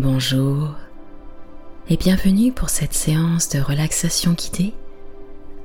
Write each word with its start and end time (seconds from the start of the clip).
Bonjour 0.00 0.76
et 1.88 1.96
bienvenue 1.96 2.52
pour 2.52 2.68
cette 2.68 2.94
séance 2.94 3.48
de 3.48 3.58
relaxation 3.58 4.32
guidée 4.32 4.72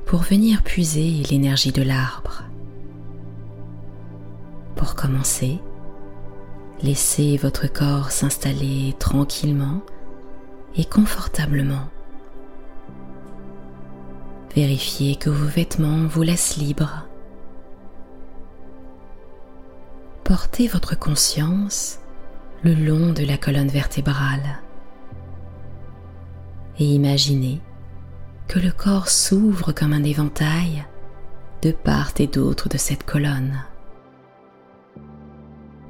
pour 0.08 0.22
venir 0.22 0.64
puiser 0.64 1.22
l'énergie 1.30 1.72
de 1.72 1.84
l'arbre. 1.84 2.42
Pour 4.76 4.96
commencer, 4.96 5.60
laissez 6.82 7.38
votre 7.38 7.72
corps 7.72 8.10
s'installer 8.10 8.96
tranquillement 8.98 9.84
et 10.76 10.86
confortablement. 10.86 11.88
Vérifiez 14.56 15.16
que 15.16 15.30
vos 15.30 15.48
vêtements 15.48 16.08
vous 16.08 16.24
laissent 16.24 16.58
libre. 16.58 17.06
Portez 20.24 20.68
votre 20.68 20.98
conscience 20.98 22.00
le 22.64 22.74
long 22.74 23.12
de 23.12 23.26
la 23.26 23.38
colonne 23.38 23.68
vertébrale 23.68 24.62
et 26.80 26.86
imaginez 26.86 27.62
que 28.48 28.60
le 28.60 28.72
corps 28.72 29.10
s'ouvre 29.10 29.74
comme 29.74 29.94
un 29.94 30.04
éventail 30.04 30.86
de 31.62 31.72
part 31.72 32.12
et 32.20 32.28
d'autre 32.28 32.70
de 32.70 32.78
cette 32.78 33.06
colonne. 33.06 33.64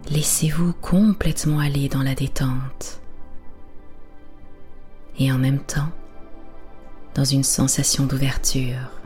Laissez-vous 0.10 0.74
complètement 0.74 1.60
aller 1.60 1.90
dans 1.90 2.04
la 2.04 2.16
détente 2.16 3.02
et 5.20 5.32
en 5.32 5.38
même 5.38 5.60
temps 5.60 5.90
dans 7.16 7.26
une 7.26 7.44
sensation 7.44 8.06
d'ouverture. 8.06 9.03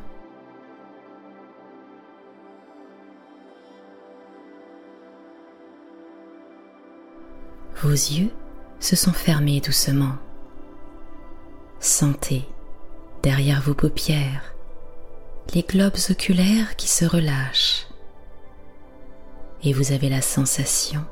Vos 7.83 7.91
yeux 7.91 8.31
se 8.79 8.95
sont 8.95 9.13
fermés 9.13 9.61
doucement. 9.61 10.15
Sentez 11.79 12.47
derrière 13.21 13.61
vos 13.61 13.75
paupières 13.75 14.55
les 15.53 15.61
globes 15.61 15.97
oculaires 16.09 16.75
qui 16.75 16.87
se 16.87 17.05
relâchent 17.05 17.87
et 19.63 19.73
vous 19.73 19.91
avez 19.91 20.09
la 20.09 20.21
sensation 20.21 21.05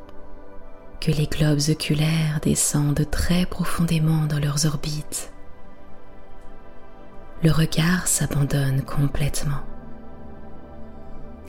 que 0.99 1.11
les 1.11 1.27
globes 1.27 1.69
oculaires 1.69 2.39
descendent 2.41 3.07
très 3.11 3.45
profondément 3.45 4.25
dans 4.25 4.39
leurs 4.39 4.65
orbites. 4.65 5.31
Le 7.43 7.51
regard 7.51 8.07
s'abandonne 8.07 8.81
complètement. 8.81 9.61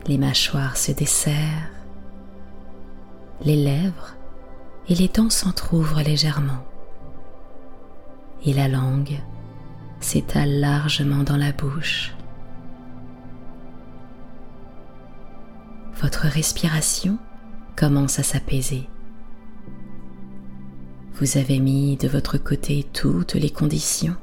Les 0.07 0.19
mâchoires 0.19 0.77
se 0.77 0.93
desserrent, 0.93 1.71
les 3.41 3.57
lèvres 3.57 4.16
et 4.89 4.95
les 4.95 5.09
dents 5.09 5.31
s'entr'ouvrent 5.31 6.03
légèrement. 6.03 6.65
Et 8.45 8.53
la 8.53 8.69
langue 8.69 9.21
s'étale 10.01 10.61
largement 10.61 11.23
dans 11.23 11.37
la 11.37 11.53
bouche. 11.53 12.15
Votre 16.01 16.27
respiration 16.27 17.19
commence 17.75 18.19
à 18.19 18.23
s'apaiser. 18.23 18.89
Vous 21.15 21.39
avez 21.39 21.59
mis 21.59 21.97
de 21.97 22.09
votre 22.09 22.37
côté 22.37 22.87
toutes 22.93 23.35
les 23.35 23.51
conditions 23.51 24.17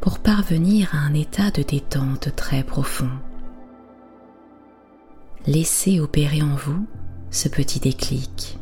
pour 0.00 0.18
parvenir 0.18 0.94
à 0.94 0.98
un 0.98 1.14
état 1.14 1.50
de 1.50 1.62
détente 1.62 2.34
très 2.36 2.62
profond. 2.62 3.10
Laissez 5.46 6.00
opérer 6.00 6.42
en 6.42 6.54
vous 6.54 6.86
ce 7.30 7.48
petit 7.48 7.80
déclic 7.80 8.59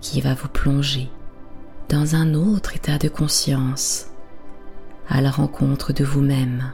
qui 0.00 0.20
va 0.20 0.34
vous 0.34 0.48
plonger 0.48 1.10
dans 1.88 2.14
un 2.14 2.34
autre 2.34 2.76
état 2.76 2.98
de 2.98 3.08
conscience, 3.08 4.08
à 5.08 5.20
la 5.20 5.30
rencontre 5.30 5.92
de 5.92 6.04
vous-même, 6.04 6.72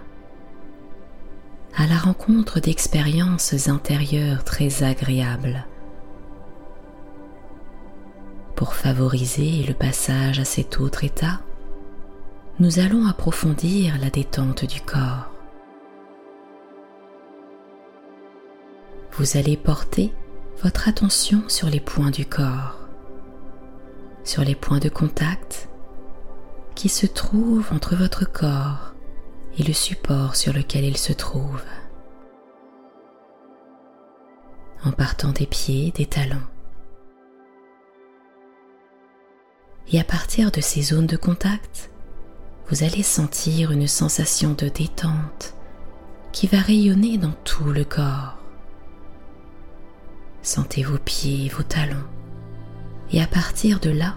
à 1.77 1.87
la 1.87 1.97
rencontre 1.97 2.61
d'expériences 2.61 3.69
intérieures 3.69 4.45
très 4.45 4.83
agréables. 4.83 5.67
Pour 8.57 8.75
favoriser 8.75 9.65
le 9.67 9.75
passage 9.75 10.41
à 10.41 10.45
cet 10.45 10.81
autre 10.81 11.05
état, 11.05 11.41
nous 12.61 12.79
allons 12.79 13.07
approfondir 13.07 13.99
la 14.01 14.11
détente 14.11 14.65
du 14.65 14.81
corps. 14.81 15.31
Vous 19.13 19.37
allez 19.37 19.57
porter 19.57 20.13
votre 20.63 20.89
attention 20.89 21.43
sur 21.49 21.69
les 21.69 21.81
points 21.81 22.11
du 22.11 22.27
corps 22.27 22.84
sur 24.25 24.43
les 24.43 24.55
points 24.55 24.79
de 24.79 24.89
contact 24.89 25.69
qui 26.75 26.89
se 26.89 27.07
trouvent 27.07 27.73
entre 27.73 27.95
votre 27.95 28.25
corps 28.25 28.95
et 29.59 29.63
le 29.63 29.73
support 29.73 30.35
sur 30.35 30.53
lequel 30.53 30.85
il 30.85 30.97
se 30.97 31.13
trouve. 31.13 31.63
En 34.85 34.91
partant 34.93 35.31
des 35.31 35.47
pieds, 35.47 35.93
des 35.93 36.07
talons. 36.07 36.43
Et 39.93 40.01
à 40.01 40.05
partir 40.05 40.51
de 40.51 40.61
ces 40.61 40.83
zones 40.83 41.07
de 41.07 41.17
contact, 41.17 41.91
vous 42.69 42.83
allez 42.83 43.03
sentir 43.03 43.71
une 43.71 43.87
sensation 43.87 44.53
de 44.53 44.69
détente 44.69 45.55
qui 46.33 46.47
va 46.47 46.59
rayonner 46.59 47.19
dans 47.19 47.35
tout 47.45 47.71
le 47.71 47.85
corps. 47.85 48.39
Sentez 50.43 50.83
vos 50.83 50.99
pieds, 50.99 51.49
vos 51.51 51.63
talons 51.63 52.05
et 53.15 53.23
à 53.23 53.29
partir 53.29 53.79
de 53.79 53.91
là, 53.91 54.17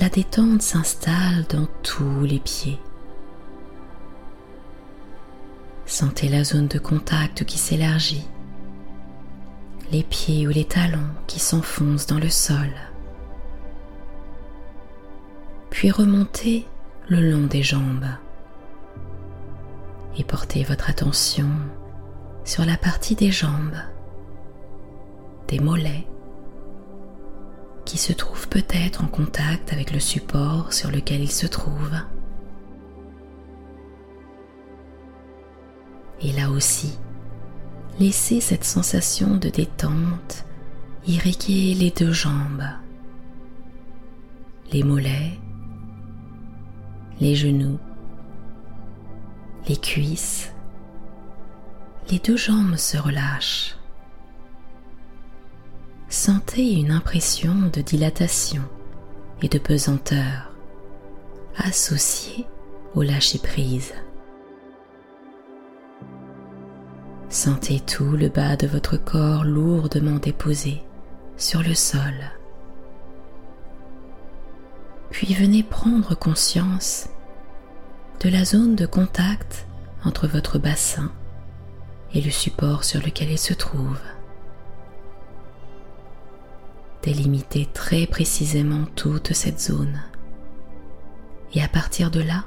la 0.00 0.08
détente 0.08 0.60
s'installe 0.60 1.44
dans 1.48 1.68
tous 1.84 2.22
les 2.22 2.40
pieds. 2.40 2.80
Sentez 5.86 6.28
la 6.28 6.42
zone 6.42 6.66
de 6.66 6.80
contact 6.80 7.44
qui 7.44 7.58
s'élargit, 7.58 8.26
les 9.92 10.02
pieds 10.02 10.48
ou 10.48 10.50
les 10.50 10.64
talons 10.64 11.12
qui 11.28 11.38
s'enfoncent 11.38 12.08
dans 12.08 12.18
le 12.18 12.28
sol, 12.28 12.72
puis 15.70 15.92
remontez 15.92 16.66
le 17.06 17.20
long 17.20 17.46
des 17.46 17.62
jambes 17.62 18.08
et 20.18 20.24
portez 20.24 20.64
votre 20.64 20.90
attention 20.90 21.50
sur 22.44 22.64
la 22.64 22.76
partie 22.76 23.14
des 23.14 23.30
jambes, 23.30 23.78
des 25.46 25.60
mollets, 25.60 26.08
qui 27.86 27.96
se 27.96 28.12
trouve 28.12 28.48
peut-être 28.48 29.02
en 29.02 29.06
contact 29.06 29.72
avec 29.72 29.92
le 29.92 30.00
support 30.00 30.74
sur 30.74 30.90
lequel 30.90 31.22
il 31.22 31.30
se 31.30 31.46
trouve. 31.46 31.92
Et 36.20 36.32
là 36.32 36.50
aussi, 36.50 36.98
laissez 37.98 38.40
cette 38.40 38.64
sensation 38.64 39.36
de 39.36 39.48
détente 39.48 40.44
irriguer 41.06 41.74
les 41.74 41.90
deux 41.90 42.12
jambes, 42.12 42.64
les 44.72 44.82
mollets, 44.82 45.38
les 47.20 47.36
genoux, 47.36 47.78
les 49.68 49.76
cuisses. 49.76 50.52
Les 52.10 52.18
deux 52.18 52.36
jambes 52.36 52.76
se 52.76 52.96
relâchent 52.98 53.75
sentez 56.16 56.72
une 56.72 56.92
impression 56.92 57.54
de 57.70 57.82
dilatation 57.82 58.62
et 59.42 59.48
de 59.48 59.58
pesanteur 59.58 60.50
associée 61.58 62.46
au 62.94 63.02
lâcher-prise. 63.02 63.92
Sentez 67.28 67.80
tout 67.80 68.16
le 68.16 68.30
bas 68.30 68.56
de 68.56 68.66
votre 68.66 68.96
corps 68.96 69.44
lourdement 69.44 70.16
déposé 70.16 70.82
sur 71.36 71.62
le 71.62 71.74
sol. 71.74 72.14
Puis 75.10 75.34
venez 75.34 75.62
prendre 75.62 76.14
conscience 76.14 77.08
de 78.20 78.30
la 78.30 78.46
zone 78.46 78.74
de 78.74 78.86
contact 78.86 79.66
entre 80.02 80.26
votre 80.26 80.58
bassin 80.58 81.12
et 82.14 82.22
le 82.22 82.30
support 82.30 82.84
sur 82.84 83.02
lequel 83.02 83.30
il 83.30 83.38
se 83.38 83.52
trouve 83.52 83.98
délimiter 87.06 87.68
très 87.72 88.04
précisément 88.04 88.84
toute 88.96 89.32
cette 89.32 89.60
zone. 89.60 90.02
Et 91.54 91.62
à 91.62 91.68
partir 91.68 92.10
de 92.10 92.20
là, 92.20 92.44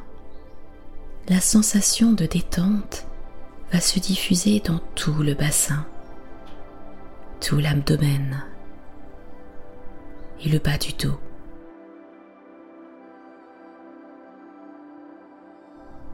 la 1.29 1.39
sensation 1.39 2.11
de 2.11 2.25
détente 2.25 3.07
va 3.71 3.79
se 3.79 3.99
diffuser 3.99 4.59
dans 4.59 4.79
tout 4.95 5.23
le 5.23 5.33
bassin, 5.33 5.85
tout 7.39 7.57
l'abdomen 7.57 8.43
et 10.43 10.49
le 10.49 10.59
bas 10.59 10.77
du 10.77 10.91
dos. 10.91 11.17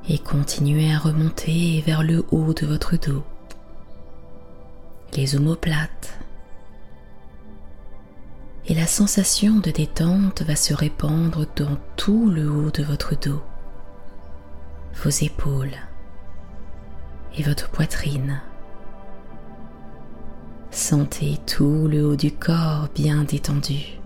Et 0.07 0.19
continuez 0.19 0.93
à 0.93 0.99
remonter 0.99 1.81
vers 1.83 2.03
le 2.03 2.23
haut 2.29 2.53
de 2.53 2.67
votre 2.67 2.95
dos, 2.95 3.23
les 5.13 5.35
omoplates, 5.35 6.19
et 8.67 8.73
la 8.73 8.87
sensation 8.87 9.59
de 9.59 9.69
détente 9.69 10.41
va 10.41 10.55
se 10.55 10.73
répandre 10.73 11.45
dans 11.55 11.77
tout 11.95 12.29
le 12.29 12.49
haut 12.49 12.71
de 12.71 12.83
votre 12.83 13.15
dos, 13.15 13.41
vos 15.03 15.09
épaules 15.09 15.77
et 17.37 17.43
votre 17.43 17.69
poitrine. 17.69 18.41
Sentez 20.71 21.37
tout 21.45 21.87
le 21.87 22.05
haut 22.05 22.15
du 22.15 22.31
corps 22.31 22.89
bien 22.95 23.23
détendu. 23.23 23.99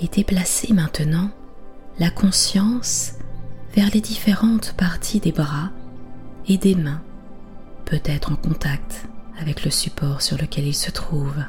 Et 0.00 0.08
déplacez 0.08 0.74
maintenant 0.74 1.30
la 1.98 2.10
conscience 2.10 3.12
vers 3.74 3.88
les 3.94 4.00
différentes 4.00 4.74
parties 4.76 5.20
des 5.20 5.32
bras 5.32 5.70
et 6.48 6.58
des 6.58 6.74
mains, 6.74 7.00
peut-être 7.86 8.32
en 8.32 8.36
contact 8.36 9.08
avec 9.38 9.64
le 9.64 9.70
support 9.70 10.22
sur 10.22 10.38
lequel 10.38 10.66
ils 10.66 10.74
se 10.74 10.90
trouvent. 10.90 11.44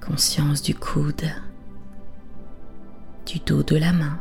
Conscience 0.00 0.62
du 0.62 0.74
coude, 0.74 1.30
du 3.26 3.38
dos 3.40 3.62
de 3.62 3.76
la 3.76 3.92
main, 3.92 4.18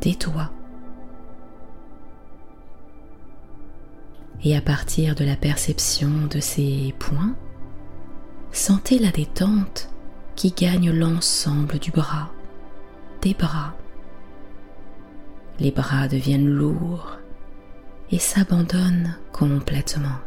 des 0.00 0.14
doigts. 0.14 0.50
Et 4.42 4.56
à 4.56 4.60
partir 4.60 5.14
de 5.14 5.24
la 5.24 5.36
perception 5.36 6.26
de 6.30 6.40
ces 6.40 6.94
points, 6.98 7.34
sentez 8.52 8.98
la 8.98 9.10
détente 9.10 9.90
qui 10.34 10.50
gagne 10.52 10.90
l'ensemble 10.90 11.78
du 11.78 11.90
bras, 11.90 12.30
des 13.20 13.34
bras. 13.34 13.74
Les 15.58 15.70
bras 15.70 16.08
deviennent 16.08 16.48
lourds 16.48 17.19
et 18.12 18.18
s'abandonnent 18.18 19.16
complètement. 19.32 20.18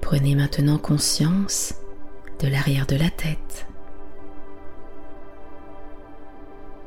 Prenez 0.00 0.34
maintenant 0.34 0.78
conscience 0.78 1.74
de 2.40 2.48
l'arrière 2.48 2.86
de 2.86 2.96
la 2.96 3.10
tête. 3.10 3.66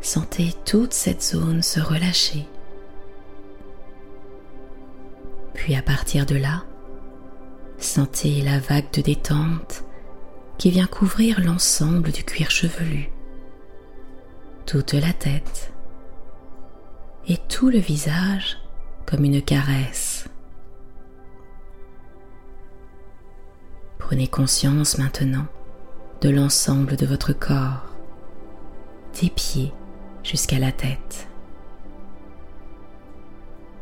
Sentez 0.01 0.53
toute 0.65 0.93
cette 0.93 1.23
zone 1.23 1.61
se 1.61 1.79
relâcher. 1.79 2.45
Puis 5.53 5.75
à 5.75 5.81
partir 5.81 6.25
de 6.25 6.35
là, 6.35 6.63
sentez 7.77 8.41
la 8.41 8.59
vague 8.59 8.91
de 8.91 9.01
détente 9.01 9.83
qui 10.57 10.71
vient 10.71 10.87
couvrir 10.87 11.39
l'ensemble 11.39 12.11
du 12.11 12.23
cuir 12.23 12.51
chevelu, 12.51 13.09
toute 14.65 14.93
la 14.93 15.13
tête 15.13 15.72
et 17.27 17.37
tout 17.49 17.69
le 17.69 17.79
visage 17.79 18.57
comme 19.05 19.23
une 19.23 19.41
caresse. 19.41 20.27
Prenez 23.97 24.27
conscience 24.27 24.97
maintenant 24.97 25.45
de 26.21 26.29
l'ensemble 26.29 26.95
de 26.95 27.05
votre 27.05 27.33
corps, 27.33 27.85
des 29.21 29.29
pieds 29.29 29.73
jusqu'à 30.23 30.59
la 30.59 30.71
tête. 30.71 31.27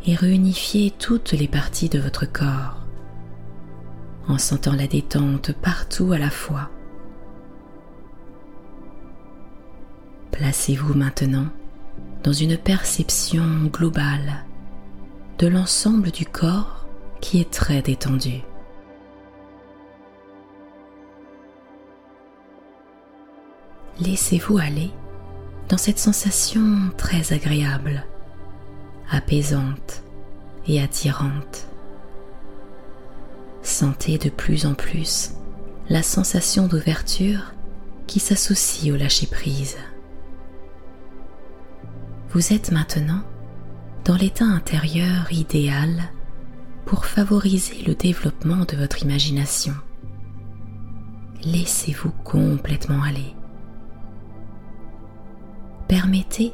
Et 0.05 0.15
réunifiez 0.15 0.91
toutes 0.91 1.31
les 1.33 1.47
parties 1.47 1.89
de 1.89 1.99
votre 1.99 2.31
corps 2.31 2.77
en 4.27 4.37
sentant 4.37 4.73
la 4.73 4.87
détente 4.87 5.51
partout 5.53 6.11
à 6.11 6.17
la 6.17 6.29
fois. 6.29 6.69
Placez-vous 10.31 10.94
maintenant 10.94 11.47
dans 12.23 12.33
une 12.33 12.57
perception 12.57 13.65
globale 13.65 14.45
de 15.39 15.47
l'ensemble 15.47 16.12
du 16.12 16.25
corps 16.25 16.85
qui 17.19 17.39
est 17.39 17.51
très 17.51 17.81
détendu. 17.81 18.41
Laissez-vous 24.00 24.57
aller 24.57 24.91
dans 25.69 25.77
cette 25.77 26.00
sensation 26.00 26.91
très 26.97 27.33
agréable, 27.33 28.06
apaisante 29.09 30.03
et 30.68 30.81
attirante. 30.81 31.68
Sentez 33.63 34.18
de 34.18 34.29
plus 34.29 34.65
en 34.65 34.73
plus 34.73 35.31
la 35.89 36.03
sensation 36.03 36.68
d'ouverture 36.68 37.53
qui 38.07 38.19
s'associe 38.19 38.94
au 38.94 38.97
lâcher-prise. 38.97 39.77
Vous 42.33 42.54
êtes 42.54 42.72
maintenant 42.72 43.24
dans 44.06 44.16
l'état 44.16 44.45
intérieur 44.45 45.33
idéal 45.33 46.13
pour 46.86 47.06
favoriser 47.06 47.83
le 47.86 47.94
développement 47.94 48.63
de 48.63 48.78
votre 48.78 49.04
imagination. 49.04 49.74
Laissez-vous 51.44 52.12
complètement 52.24 53.04
aller. 53.04 53.36
Permettez 55.89 56.54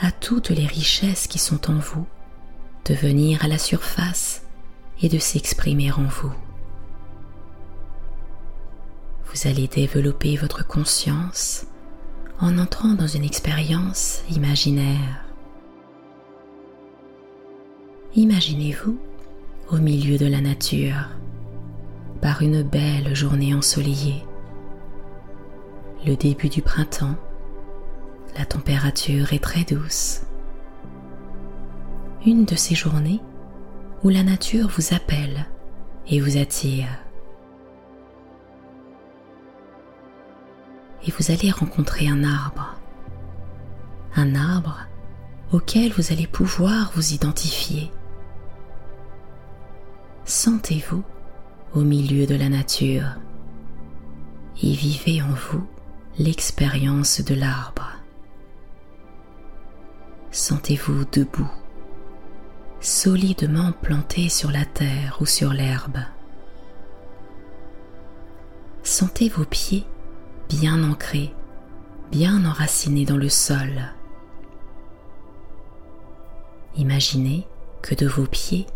à 0.00 0.12
toutes 0.12 0.50
les 0.50 0.66
richesses 0.66 1.26
qui 1.26 1.40
sont 1.40 1.72
en 1.72 1.78
vous 1.78 2.06
de 2.84 2.94
venir 2.94 3.44
à 3.44 3.48
la 3.48 3.58
surface 3.58 4.42
et 5.02 5.08
de 5.08 5.18
s'exprimer 5.18 5.90
en 5.90 6.04
vous. 6.04 6.32
Vous 9.24 9.48
allez 9.48 9.66
développer 9.66 10.36
votre 10.36 10.64
conscience 10.64 11.66
en 12.40 12.58
entrant 12.58 12.94
dans 12.94 13.06
une 13.06 13.24
expérience 13.24 14.22
imaginaire. 14.30 15.24
Imaginez-vous 18.14 18.98
au 19.70 19.76
milieu 19.78 20.18
de 20.18 20.26
la 20.26 20.40
nature, 20.40 21.08
par 22.20 22.42
une 22.42 22.62
belle 22.62 23.14
journée 23.14 23.54
ensoleillée, 23.54 24.24
le 26.06 26.14
début 26.14 26.48
du 26.48 26.62
printemps, 26.62 27.16
la 28.38 28.44
température 28.44 29.32
est 29.32 29.42
très 29.42 29.64
douce. 29.64 30.22
Une 32.24 32.44
de 32.44 32.54
ces 32.54 32.74
journées 32.74 33.20
où 34.02 34.08
la 34.08 34.22
nature 34.22 34.68
vous 34.68 34.94
appelle 34.94 35.46
et 36.08 36.20
vous 36.20 36.36
attire. 36.36 36.88
Et 41.06 41.10
vous 41.10 41.30
allez 41.30 41.50
rencontrer 41.50 42.08
un 42.08 42.24
arbre. 42.24 42.74
Un 44.14 44.34
arbre 44.34 44.86
auquel 45.52 45.92
vous 45.92 46.12
allez 46.12 46.26
pouvoir 46.26 46.90
vous 46.94 47.12
identifier. 47.12 47.90
Sentez-vous 50.24 51.04
au 51.74 51.82
milieu 51.82 52.26
de 52.26 52.34
la 52.34 52.48
nature 52.48 53.16
et 54.62 54.72
vivez 54.72 55.22
en 55.22 55.28
vous 55.28 55.66
l'expérience 56.18 57.20
de 57.20 57.34
l'arbre. 57.34 57.92
Sentez-vous 60.32 61.04
debout, 61.12 61.50
solidement 62.80 63.72
planté 63.72 64.28
sur 64.28 64.50
la 64.50 64.64
terre 64.64 65.18
ou 65.20 65.26
sur 65.26 65.52
l'herbe. 65.52 65.98
Sentez 68.82 69.28
vos 69.28 69.44
pieds 69.44 69.86
bien 70.48 70.82
ancré, 70.88 71.34
bien 72.10 72.44
enraciné 72.44 73.04
dans 73.04 73.16
le 73.16 73.28
sol. 73.28 73.92
Imaginez 76.76 77.46
que 77.82 77.94
de 77.94 78.06
vos 78.06 78.26
pieds, 78.26 78.66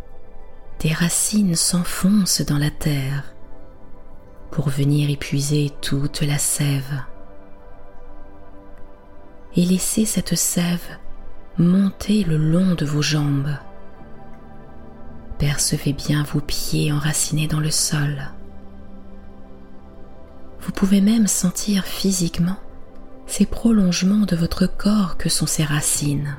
des 0.80 0.92
racines 0.92 1.54
s'enfoncent 1.54 2.42
dans 2.42 2.58
la 2.58 2.70
terre 2.70 3.34
pour 4.50 4.68
venir 4.68 5.10
épuiser 5.10 5.70
toute 5.80 6.22
la 6.22 6.38
sève. 6.38 7.02
Et 9.56 9.64
laissez 9.64 10.06
cette 10.06 10.36
sève 10.36 10.98
monter 11.58 12.24
le 12.24 12.36
long 12.36 12.74
de 12.74 12.86
vos 12.86 13.02
jambes. 13.02 13.54
Percevez 15.38 15.92
bien 15.92 16.22
vos 16.22 16.40
pieds 16.40 16.92
enracinés 16.92 17.46
dans 17.46 17.60
le 17.60 17.70
sol. 17.70 18.30
Vous 20.62 20.72
pouvez 20.72 21.00
même 21.00 21.26
sentir 21.26 21.84
physiquement 21.84 22.58
ces 23.26 23.46
prolongements 23.46 24.26
de 24.26 24.36
votre 24.36 24.66
corps 24.66 25.16
que 25.16 25.28
sont 25.28 25.46
ces 25.46 25.64
racines. 25.64 26.36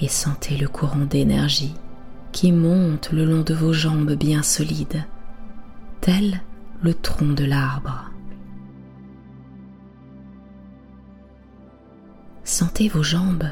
Et 0.00 0.08
sentez 0.08 0.56
le 0.56 0.68
courant 0.68 1.04
d'énergie 1.04 1.74
qui 2.32 2.52
monte 2.52 3.10
le 3.12 3.24
long 3.24 3.42
de 3.42 3.54
vos 3.54 3.72
jambes 3.72 4.12
bien 4.12 4.42
solides, 4.42 5.04
tel 6.00 6.40
le 6.82 6.94
tronc 6.94 7.32
de 7.34 7.44
l'arbre. 7.44 8.10
Sentez 12.44 12.88
vos 12.88 13.02
jambes 13.02 13.48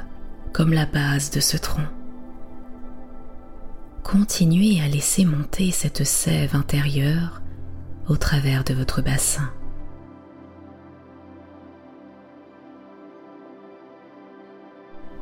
comme 0.52 0.72
la 0.72 0.86
base 0.86 1.30
de 1.30 1.40
ce 1.40 1.56
tronc. 1.56 1.86
Continuez 4.02 4.80
à 4.80 4.88
laisser 4.88 5.24
monter 5.24 5.70
cette 5.70 6.04
sève 6.04 6.56
intérieure 6.56 7.42
au 8.08 8.16
travers 8.16 8.64
de 8.64 8.74
votre 8.74 9.02
bassin. 9.02 9.50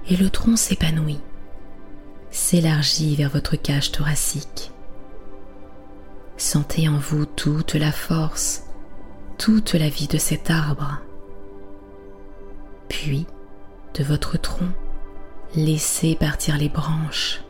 et 0.09 0.17
le 0.17 0.31
tronc 0.31 0.57
s'épanouit, 0.57 1.21
s'élargit 2.31 3.17
vers 3.17 3.31
votre 3.31 3.57
cage 3.57 3.93
thoracique. 3.93 4.71
Sentez 6.37 6.89
en 6.89 6.99
vous 6.99 7.27
toute 7.27 7.75
la 7.75 7.93
force, 7.93 8.65
toute 9.39 9.75
la 9.75 9.89
vie 9.89 10.07
de 10.07 10.19
cet 10.19 10.51
arbre. 10.51 11.01
Puis, 12.89 13.27
de 13.95 14.05
votre 14.05 14.39
tronc, 14.39 14.69
laissez 15.55 16.15
partir 16.15 16.57
les 16.57 16.69
branches, 16.69 17.43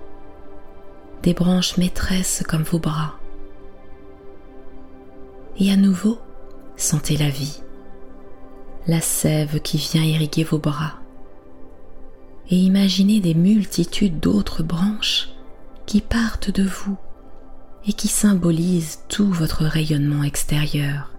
des 1.22 1.34
branches 1.34 1.76
maîtresses 1.76 2.42
comme 2.48 2.62
vos 2.62 2.78
bras. 2.78 3.18
Et 5.58 5.72
à 5.72 5.76
nouveau, 5.76 6.18
sentez 6.76 7.16
la 7.16 7.30
vie, 7.30 7.62
la 8.86 9.00
sève 9.00 9.60
qui 9.60 9.78
vient 9.78 10.02
irriguer 10.02 10.44
vos 10.44 10.58
bras. 10.58 10.94
Et 12.50 12.56
imaginez 12.56 13.20
des 13.20 13.34
multitudes 13.34 14.20
d'autres 14.20 14.62
branches 14.62 15.30
qui 15.86 16.00
partent 16.00 16.50
de 16.50 16.62
vous 16.62 16.96
et 17.86 17.92
qui 17.92 18.08
symbolisent 18.08 19.00
tout 19.08 19.32
votre 19.32 19.64
rayonnement 19.64 20.24
extérieur. 20.24 21.12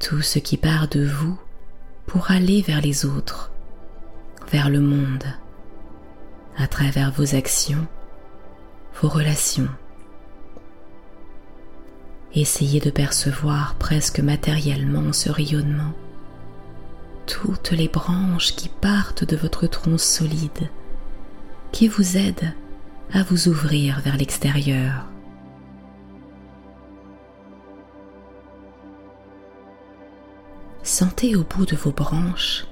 Tout 0.00 0.22
ce 0.22 0.38
qui 0.38 0.56
part 0.56 0.88
de 0.88 1.04
vous 1.04 1.38
pour 2.06 2.30
aller 2.30 2.62
vers 2.62 2.80
les 2.80 3.04
autres, 3.06 3.52
vers 4.50 4.68
le 4.68 4.80
monde, 4.80 5.24
à 6.56 6.66
travers 6.66 7.12
vos 7.12 7.36
actions, 7.36 7.86
vos 9.00 9.08
relations. 9.08 9.68
Essayez 12.34 12.80
de 12.80 12.90
percevoir 12.90 13.74
presque 13.76 14.20
matériellement 14.20 15.12
ce 15.12 15.30
rayonnement 15.30 15.92
toutes 17.26 17.70
les 17.70 17.88
branches 17.88 18.56
qui 18.56 18.68
partent 18.68 19.24
de 19.24 19.36
votre 19.36 19.68
tronc 19.68 19.98
solide, 19.98 20.68
qui 21.70 21.86
vous 21.86 22.16
aident 22.16 22.52
à 23.12 23.22
vous 23.22 23.48
ouvrir 23.48 24.00
vers 24.00 24.16
l'extérieur. 24.16 25.06
Sentez 30.82 31.36
au 31.36 31.44
bout 31.44 31.66
de 31.66 31.76
vos 31.76 31.92
branches 31.92 32.66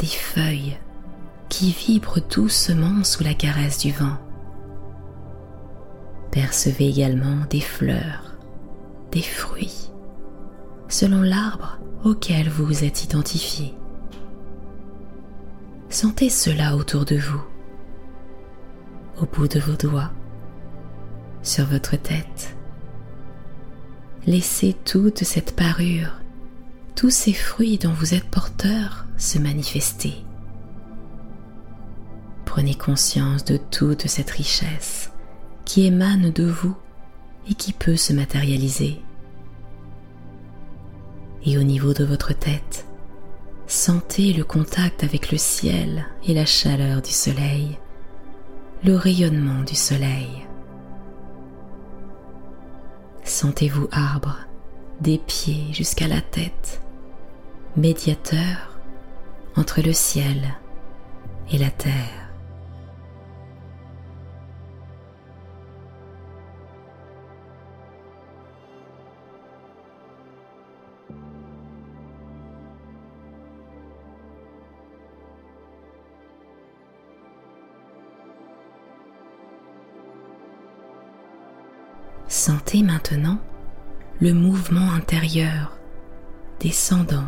des 0.00 0.06
feuilles 0.06 0.76
qui 1.48 1.70
vibrent 1.70 2.20
doucement 2.28 3.04
sous 3.04 3.22
la 3.22 3.34
caresse 3.34 3.78
du 3.78 3.92
vent. 3.92 4.18
Percevez 6.32 6.88
également 6.88 7.46
des 7.48 7.60
fleurs, 7.60 8.33
des 9.14 9.22
fruits, 9.22 9.92
selon 10.88 11.22
l'arbre 11.22 11.78
auquel 12.04 12.48
vous 12.48 12.66
vous 12.66 12.82
êtes 12.82 13.04
identifié. 13.04 13.72
Sentez 15.88 16.28
cela 16.28 16.76
autour 16.76 17.04
de 17.04 17.16
vous, 17.16 17.40
au 19.22 19.26
bout 19.26 19.46
de 19.46 19.60
vos 19.60 19.76
doigts, 19.76 20.10
sur 21.44 21.64
votre 21.64 21.94
tête. 21.94 22.56
Laissez 24.26 24.74
toute 24.84 25.22
cette 25.22 25.54
parure, 25.54 26.20
tous 26.96 27.10
ces 27.10 27.34
fruits 27.34 27.78
dont 27.78 27.92
vous 27.92 28.14
êtes 28.14 28.28
porteur 28.28 29.06
se 29.16 29.38
manifester. 29.38 30.24
Prenez 32.44 32.74
conscience 32.74 33.44
de 33.44 33.58
toute 33.58 34.08
cette 34.08 34.30
richesse 34.30 35.12
qui 35.64 35.86
émane 35.86 36.30
de 36.30 36.44
vous 36.44 36.76
et 37.48 37.54
qui 37.54 37.72
peut 37.72 37.96
se 37.96 38.12
matérialiser. 38.12 39.00
Et 41.44 41.58
au 41.58 41.62
niveau 41.62 41.92
de 41.92 42.04
votre 42.04 42.32
tête, 42.32 42.86
Sentez 43.66 44.34
le 44.34 44.44
contact 44.44 45.04
avec 45.04 45.32
le 45.32 45.38
ciel 45.38 46.06
et 46.26 46.34
la 46.34 46.44
chaleur 46.44 47.00
du 47.00 47.10
soleil, 47.10 47.78
le 48.84 48.94
rayonnement 48.94 49.62
du 49.62 49.74
soleil. 49.74 50.46
Sentez-vous 53.24 53.88
arbre, 53.90 54.36
des 55.00 55.16
pieds 55.18 55.72
jusqu'à 55.72 56.08
la 56.08 56.20
tête, 56.20 56.82
médiateur 57.76 58.78
entre 59.56 59.80
le 59.80 59.94
ciel 59.94 60.54
et 61.50 61.56
la 61.56 61.70
terre. 61.70 62.23
Maintenant 82.82 83.38
le 84.20 84.32
mouvement 84.32 84.92
intérieur 84.92 85.78
descendant 86.58 87.26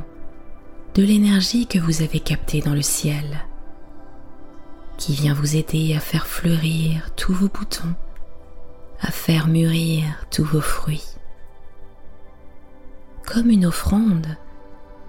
de 0.94 1.02
l'énergie 1.02 1.66
que 1.66 1.78
vous 1.78 2.02
avez 2.02 2.20
captée 2.20 2.60
dans 2.60 2.74
le 2.74 2.82
ciel, 2.82 3.44
qui 4.96 5.12
vient 5.12 5.34
vous 5.34 5.56
aider 5.56 5.94
à 5.94 6.00
faire 6.00 6.26
fleurir 6.26 7.10
tous 7.14 7.32
vos 7.32 7.48
boutons, 7.48 7.94
à 9.00 9.10
faire 9.10 9.46
mûrir 9.46 10.04
tous 10.30 10.44
vos 10.44 10.60
fruits, 10.60 11.06
comme 13.24 13.50
une 13.50 13.66
offrande 13.66 14.36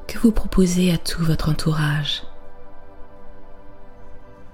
que 0.07 0.19
vous 0.19 0.31
proposez 0.31 0.91
à 0.91 0.97
tout 0.97 1.23
votre 1.23 1.49
entourage. 1.49 2.23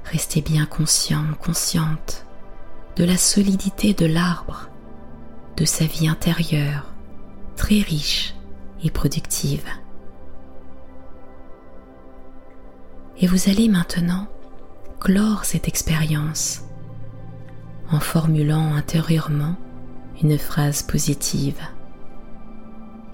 Restez 0.06 0.42
bien 0.42 0.66
conscient, 0.66 1.26
consciente 1.42 2.26
de 2.96 3.04
la 3.04 3.18
solidité 3.18 3.94
de 3.94 4.06
l'arbre 4.06 4.70
de 5.58 5.66
sa 5.66 5.86
vie 5.86 6.08
intérieure, 6.08 6.94
très 7.56 7.82
riche 7.82 8.36
et 8.84 8.90
productive. 8.90 9.66
Et 13.18 13.28
vous 13.28 13.50
allez 13.50 13.70
maintenant 13.70 14.28
clore 15.00 15.46
cette 15.46 15.68
expérience 15.68 16.64
en 17.92 18.00
formulant 18.00 18.74
intérieurement 18.74 19.56
une 20.22 20.38
phrase 20.38 20.82
positive, 20.82 21.60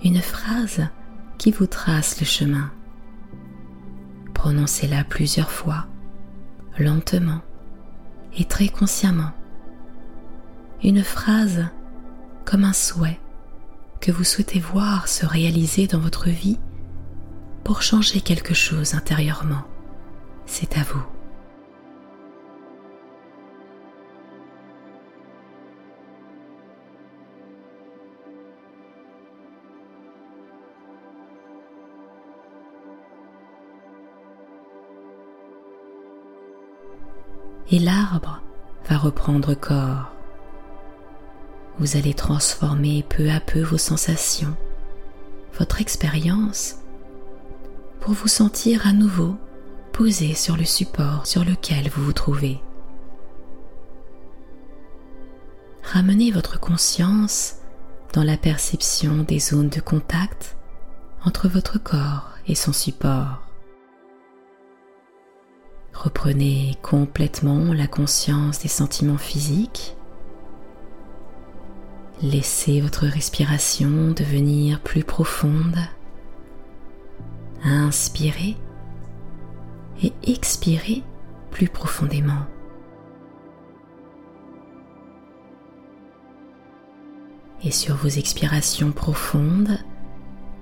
une 0.04 0.22
phrase 0.22 0.88
qui 1.38 1.52
vous 1.52 1.68
trace 1.68 2.20
le 2.20 2.26
chemin. 2.26 2.72
Prononcez-la 4.34 5.04
plusieurs 5.04 5.52
fois, 5.52 5.88
lentement 6.78 7.42
et 8.38 8.46
très 8.46 8.70
consciemment. 8.70 9.32
Une 10.84 11.04
phrase 11.04 11.66
comme 12.50 12.64
un 12.64 12.74
souhait 12.74 13.20
que 14.02 14.12
vous 14.12 14.24
souhaitez 14.24 14.60
voir 14.60 15.08
se 15.08 15.24
réaliser 15.24 15.86
dans 15.86 16.00
votre 16.00 16.30
vie 16.30 16.58
pour 17.64 17.84
changer 17.84 18.22
quelque 18.22 18.56
chose 18.56 18.96
intérieurement. 18.96 19.62
C'est 20.48 20.76
à 20.76 20.82
vous. 20.82 21.04
Et 37.70 37.78
l'arbre 37.78 38.42
va 38.90 38.98
reprendre 38.98 39.54
corps 39.54 40.19
vous 41.80 41.96
allez 41.96 42.14
transformer 42.14 43.06
peu 43.08 43.30
à 43.30 43.40
peu 43.40 43.62
vos 43.62 43.78
sensations, 43.78 44.56
votre 45.58 45.80
expérience, 45.80 46.76
pour 48.02 48.14
vous 48.14 48.28
sentir 48.28 48.86
à 48.86 48.92
nouveau 48.92 49.36
posé 49.94 50.34
sur 50.34 50.58
le 50.58 50.66
support 50.66 51.26
sur 51.26 51.46
lequel 51.46 51.90
vous 51.90 52.04
vous 52.04 52.14
trouvez. 52.14 52.60
Ramenez 55.84 56.32
votre 56.32 56.60
conscience 56.60 57.56
dans 58.14 58.24
la 58.24 58.38
perception 58.38 59.24
des 59.24 59.40
zones 59.40 59.70
de 59.70 59.82
contact 59.82 60.58
entre 61.26 61.48
votre 61.48 61.82
corps 61.82 62.30
et 62.48 62.56
son 62.56 62.74
support. 62.74 63.42
Reprenez 65.94 66.78
complètement 66.82 67.74
la 67.74 67.88
conscience 67.88 68.60
des 68.60 68.68
sentiments 68.68 69.18
physiques 69.18 69.96
Laissez 72.22 72.82
votre 72.82 73.06
respiration 73.06 74.12
devenir 74.12 74.82
plus 74.82 75.06
profonde. 75.06 75.78
Inspirez 77.64 78.58
et 80.04 80.12
expirez 80.24 81.04
plus 81.50 81.70
profondément. 81.70 82.46
Et 87.64 87.72
sur 87.72 87.96
vos 87.96 88.10
expirations 88.10 88.92
profondes, 88.92 89.78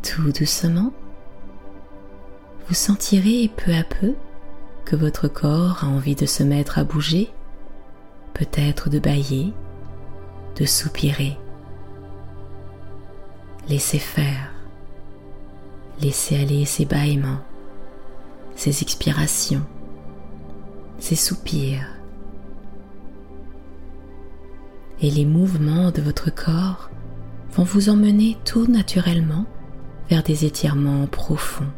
tout 0.03 0.31
doucement, 0.31 0.93
vous 2.67 2.75
sentirez 2.75 3.51
peu 3.55 3.73
à 3.73 3.83
peu 3.83 4.13
que 4.85 4.95
votre 4.95 5.27
corps 5.27 5.83
a 5.83 5.87
envie 5.87 6.15
de 6.15 6.27
se 6.27 6.43
mettre 6.43 6.77
à 6.77 6.83
bouger, 6.83 7.31
peut-être 8.35 8.91
de 8.91 8.99
bailler, 8.99 9.53
de 10.55 10.65
soupirer. 10.65 11.35
Laissez 13.69 13.99
faire. 13.99 14.53
Laissez 16.01 16.37
aller 16.37 16.63
ces 16.65 16.85
bâillements, 16.85 17.41
ces 18.55 18.81
expirations, 18.81 19.65
ces 20.99 21.15
soupirs. 21.15 21.85
Et 25.01 25.11
les 25.11 25.25
mouvements 25.25 25.91
de 25.91 26.01
votre 26.01 26.33
corps 26.33 26.89
vont 27.51 27.63
vous 27.63 27.89
emmener 27.89 28.37
tout 28.45 28.67
naturellement 28.67 29.45
vers 30.09 30.23
des 30.23 30.45
étirements 30.45 31.05
profonds. 31.07 31.71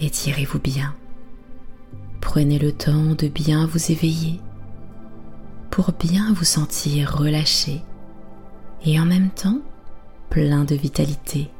Étirez-vous 0.00 0.60
bien. 0.60 0.94
Prenez 2.20 2.58
le 2.58 2.72
temps 2.72 3.14
de 3.14 3.28
bien 3.28 3.66
vous 3.66 3.90
éveiller 3.90 4.40
pour 5.70 5.92
bien 5.92 6.32
vous 6.32 6.44
sentir 6.44 7.16
relâché 7.18 7.82
et 8.84 8.98
en 8.98 9.04
même 9.04 9.30
temps 9.30 9.60
plein 10.30 10.64
de 10.64 10.74
vitalité. 10.74 11.50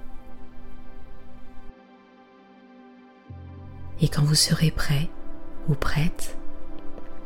Et 4.00 4.08
quand 4.08 4.22
vous 4.22 4.34
serez 4.34 4.70
prêt 4.70 5.08
ou 5.68 5.74
prête, 5.74 6.36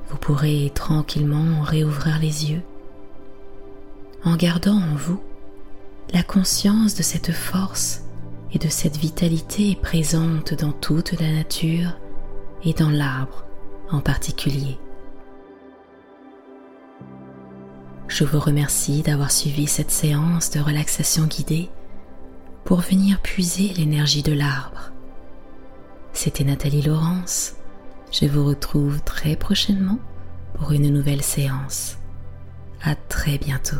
vous 0.09 0.17
pourrez 0.17 0.71
tranquillement 0.75 1.63
réouvrir 1.63 2.19
les 2.19 2.51
yeux 2.51 2.63
en 4.25 4.37
gardant 4.37 4.77
en 4.77 4.95
vous 4.95 5.21
la 6.13 6.23
conscience 6.23 6.95
de 6.95 7.03
cette 7.03 7.33
force 7.33 8.03
et 8.53 8.59
de 8.59 8.69
cette 8.69 8.97
vitalité 8.97 9.77
présente 9.81 10.55
dans 10.55 10.73
toute 10.73 11.13
la 11.21 11.33
nature 11.33 11.97
et 12.65 12.75
dans 12.75 12.91
l'arbre 12.91 13.45
en 13.91 14.01
particulier. 14.01 14.79
Je 18.09 18.25
vous 18.25 18.41
remercie 18.41 19.03
d'avoir 19.03 19.31
suivi 19.31 19.67
cette 19.67 19.91
séance 19.91 20.51
de 20.51 20.61
relaxation 20.61 21.27
guidée 21.27 21.71
pour 22.65 22.81
venir 22.81 23.21
puiser 23.21 23.73
l'énergie 23.75 24.23
de 24.23 24.33
l'arbre. 24.33 24.93
C'était 26.13 26.45
Nathalie 26.45 26.83
Laurence. 26.83 27.55
Je 28.11 28.27
vous 28.27 28.45
retrouve 28.45 29.03
très 29.03 29.37
prochainement 29.37 29.99
pour 30.55 30.73
une 30.73 30.91
nouvelle 30.93 31.23
séance. 31.23 31.97
À 32.83 32.95
très 32.95 33.39
bientôt. 33.39 33.79